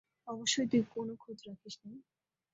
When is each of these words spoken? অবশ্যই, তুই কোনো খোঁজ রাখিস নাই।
অবশ্যই, 0.27 0.67
তুই 0.71 0.83
কোনো 0.89 1.13
খোঁজ 1.15 1.37
রাখিস 1.47 1.75
নাই। 1.83 1.97